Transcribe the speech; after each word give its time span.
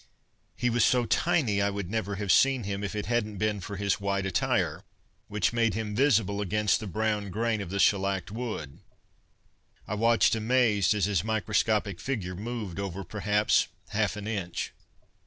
He 0.55 0.71
was 0.71 0.83
so 0.83 1.05
tiny 1.05 1.61
I 1.61 1.69
would 1.69 1.91
never 1.91 2.15
have 2.15 2.31
seen 2.31 2.63
him 2.63 2.83
if 2.83 2.95
it 2.95 3.05
hadn't 3.05 3.37
been 3.37 3.59
for 3.61 3.75
his 3.77 4.01
white 4.01 4.25
attire, 4.25 4.83
which 5.27 5.53
made 5.53 5.75
him 5.75 5.93
visible 5.95 6.41
against 6.41 6.79
the 6.79 6.87
brown 6.87 7.29
grain 7.29 7.61
of 7.61 7.69
the 7.69 7.77
shellacked 7.77 8.31
wood. 8.31 8.79
I 9.87 9.93
watched, 9.93 10.33
amazed 10.33 10.95
as 10.95 11.05
his 11.05 11.23
microscopic 11.23 11.99
figure 11.99 12.33
moved 12.33 12.79
over 12.79 13.03
perhaps 13.03 13.67
half 13.89 14.15
an 14.15 14.25
inch. 14.27 14.73